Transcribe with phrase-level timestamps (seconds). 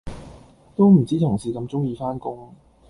[0.75, 2.51] 都唔知同事咁鍾意返工